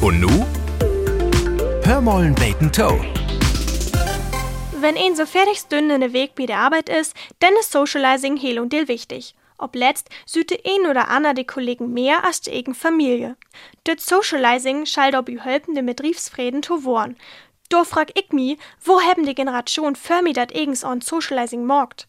Und 0.00 0.20
nu? 0.20 0.46
Hörmollen 1.82 2.32
Bacon 2.36 2.70
Toe. 2.70 3.00
Wenn 4.80 4.96
ein 4.96 5.16
so 5.16 5.26
fertig 5.26 5.58
stündende 5.58 6.12
Weg 6.12 6.36
bei 6.36 6.46
der 6.46 6.58
Arbeit 6.58 6.88
ist, 6.88 7.16
dann 7.40 7.52
ist 7.58 7.72
Socializing 7.72 8.36
heel 8.36 8.60
und 8.60 8.72
del 8.72 8.86
wichtig. 8.86 9.34
Ob 9.58 9.74
letzt 9.74 10.08
süte 10.24 10.56
ein 10.64 10.88
oder 10.88 11.08
ander 11.08 11.34
die 11.34 11.46
Kollegen 11.46 11.92
mehr 11.92 12.24
als 12.24 12.42
die 12.42 12.52
eigen 12.52 12.76
Familie. 12.76 13.36
Das 13.82 14.06
Socializing 14.06 14.86
schall 14.86 15.16
ob 15.16 15.28
helpen, 15.28 15.74
den 15.74 15.86
Betriebsfrieden 15.86 16.62
zu 16.62 16.84
wohren. 16.84 17.16
Do 17.68 17.82
frag 17.82 18.16
ich 18.16 18.30
mi, 18.30 18.56
wo 18.84 19.00
haben 19.00 19.26
die 19.26 19.34
Generation 19.34 19.96
für 19.96 20.22
mi 20.22 20.32
dat 20.32 20.54
eigens 20.54 20.84
on 20.84 21.00
Socializing 21.00 21.66
morgt? 21.66 22.06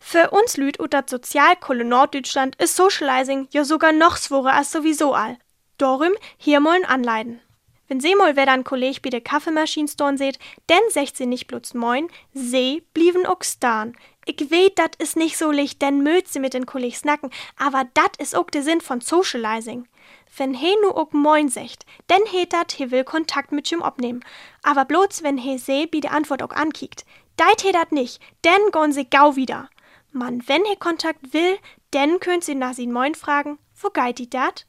Für 0.00 0.30
uns 0.30 0.56
Lüd 0.56 0.78
dat 0.90 1.08
Sozialkolle 1.08 1.84
Norddeutschland 1.84 2.56
ist 2.56 2.74
Socializing 2.74 3.46
ja 3.52 3.62
sogar 3.62 3.92
noch 3.92 4.16
sworer 4.16 4.54
als 4.54 4.72
sowieso 4.72 5.14
all. 5.14 5.38
Dorum 5.78 6.12
hier 6.36 6.60
mollen 6.60 6.84
anleiden. 6.84 7.40
Wenn 7.88 8.00
sie 8.00 8.14
mal 8.14 8.36
wer 8.36 8.46
dann 8.46 8.64
Kolleg 8.64 9.02
bei 9.02 9.10
der 9.10 9.20
Kaffeemaschine 9.20 9.86
storn 9.86 10.16
seht, 10.16 10.38
denn 10.70 10.80
secht 10.88 11.16
sie 11.16 11.26
nicht 11.26 11.46
bloß 11.46 11.74
moin, 11.74 12.08
sie 12.32 12.82
blieben 12.94 13.26
auch 13.26 13.42
stan. 13.42 13.94
Ich 14.24 14.50
weet, 14.50 14.78
dat 14.78 14.96
is 14.96 15.16
nicht 15.16 15.36
so 15.36 15.50
licht, 15.50 15.82
denn 15.82 16.02
mögt 16.02 16.28
sie 16.28 16.40
mit 16.40 16.54
den 16.54 16.64
Kolleg 16.64 16.96
snacken, 16.96 17.30
aber 17.58 17.84
dat 17.92 18.16
is 18.16 18.34
auch 18.34 18.48
der 18.48 18.62
Sinn 18.62 18.80
von 18.80 19.00
Socializing. 19.00 19.88
Wenn 20.34 20.54
he 20.54 20.74
nu 20.80 20.88
ook 20.94 21.12
moin 21.12 21.50
secht, 21.50 21.84
denn 22.08 22.22
he 22.30 22.46
dat 22.46 22.72
he 22.72 22.90
will 22.90 23.04
Kontakt 23.04 23.52
mit 23.52 23.70
ihm 23.70 23.82
abnehmen. 23.82 24.24
Aber 24.62 24.86
bloß 24.86 25.22
wenn 25.22 25.36
he 25.36 25.58
se 25.58 25.86
bi 25.86 26.00
de 26.00 26.10
Antwort 26.10 26.42
auch 26.42 26.52
ankickt. 26.52 27.04
Deit 27.36 27.60
he 27.60 27.72
dat 27.72 27.92
nicht, 27.92 28.22
denn 28.44 28.70
gon 28.70 28.92
sie 28.92 29.04
gau 29.04 29.36
wieder. 29.36 29.68
Man, 30.12 30.42
wenn 30.46 30.64
he 30.64 30.76
Kontakt 30.76 31.34
will, 31.34 31.58
denn 31.92 32.20
könnt 32.20 32.44
sie 32.44 32.54
nach 32.54 32.74
sin 32.74 32.92
Moin 32.92 33.14
fragen, 33.14 33.58
wo 33.74 33.90
geit 33.90 34.18
die 34.18 34.30
dat? 34.30 34.66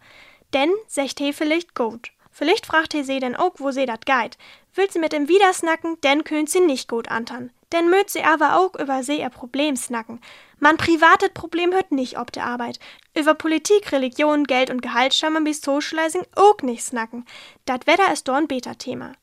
Denn 0.53 0.71
secht 0.87 1.19
he 1.19 1.33
vielleicht 1.33 1.75
gut. 1.75 2.11
Vielleicht 2.31 2.65
fragt 2.65 2.93
he 2.93 3.03
sie 3.03 3.19
denn 3.19 3.35
auch, 3.35 3.53
wo 3.57 3.71
sie 3.71 3.85
dat 3.85 4.05
geit. 4.05 4.37
Will 4.75 4.89
sie 4.89 4.99
mit 4.99 5.13
dem 5.13 5.27
wieder 5.27 5.53
snacken, 5.53 5.99
denn 6.01 6.23
könnt 6.23 6.49
sie 6.49 6.61
nicht 6.61 6.89
gut 6.89 7.09
antern. 7.09 7.51
Denn 7.71 7.89
möt 7.89 8.09
sie 8.09 8.23
aber 8.23 8.57
auch 8.57 8.79
über 8.79 9.03
sie 9.03 9.19
ihr 9.19 9.29
Problem 9.29 9.75
snacken. 9.75 10.19
Man 10.59 10.77
privatet 10.77 11.33
Problem 11.33 11.73
hört 11.73 11.91
nicht 11.91 12.17
ob 12.17 12.31
der 12.31 12.45
Arbeit. 12.45 12.79
Über 13.15 13.33
Politik, 13.35 13.91
Religion, 13.91 14.45
Geld 14.45 14.69
und 14.69 14.81
Gehalt 14.81 15.19
man 15.31 15.43
bis 15.43 15.61
Socializing 15.61 16.25
auch 16.35 16.57
nicht 16.61 16.83
snacken. 16.83 17.25
Dat 17.65 17.87
Wetter 17.87 18.11
ist 18.11 18.27
dorn 18.27 18.47
Beta-Thema. 18.47 19.13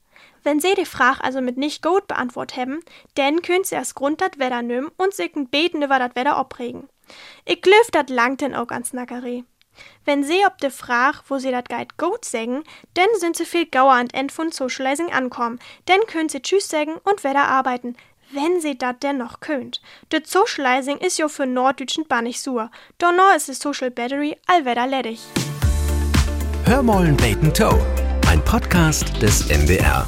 Wenn 0.42 0.60
sie 0.60 0.74
die 0.74 0.86
Frage 0.86 1.22
also 1.22 1.40
mit 1.40 1.56
nicht 1.56 1.82
gut 1.82 2.06
beantwortet 2.06 2.56
haben, 2.56 2.80
dann 3.14 3.42
könnt 3.42 3.66
sie 3.66 3.74
erst 3.74 3.94
Grund 3.94 4.20
dat 4.20 4.38
Wetter 4.38 4.62
nehmen 4.62 4.90
und 4.96 5.14
sich 5.14 5.32
beten 5.34 5.82
über 5.82 5.98
dat 5.98 6.16
Wetter 6.16 6.40
opregen. 6.40 6.88
Ich 7.44 7.60
glöf 7.60 7.90
dat 7.92 8.10
langt 8.10 8.40
denn 8.40 8.54
auch 8.54 8.68
ans 8.68 8.92
Nackerei. 8.92 9.44
Wenn 10.04 10.24
sie 10.24 10.44
ob 10.46 10.58
de 10.58 10.70
Frage, 10.70 11.18
wo 11.28 11.38
sie 11.38 11.50
dat 11.50 11.68
Guide 11.68 11.94
gut 11.96 12.24
sägen, 12.24 12.64
dann 12.94 13.08
sind 13.18 13.36
sie 13.36 13.44
viel 13.44 13.66
gauer 13.66 13.92
an 13.92 14.10
End 14.10 14.32
von 14.32 14.50
Socializing 14.50 15.12
ankommen. 15.12 15.58
Dann 15.86 16.00
könnt 16.06 16.30
sie 16.30 16.42
Tschüss 16.42 16.68
sägen 16.68 16.96
und 17.04 17.24
Wetter 17.24 17.48
arbeiten, 17.48 17.96
wenn 18.32 18.60
sie 18.60 18.78
dat 18.78 19.02
denn 19.02 19.18
noch 19.18 19.40
könnt. 19.40 19.80
Das 20.10 20.22
Socializing 20.30 20.98
ist 20.98 21.18
jo 21.18 21.28
für 21.28 21.46
Norddeutschen 21.46 22.06
bar 22.06 22.22
nicht 22.22 22.40
sur. 22.40 22.70
Donno 22.98 23.30
ist 23.36 23.48
es 23.48 23.58
Social 23.58 23.90
Battery 23.90 24.36
allwetter 24.46 24.86
ledig. 24.86 25.20
Hörmollen 26.64 27.16
Bacon 27.16 27.52
Toe. 27.52 27.78
Ein 28.28 28.44
Podcast 28.44 29.20
des 29.20 29.48
MDR. 29.48 30.06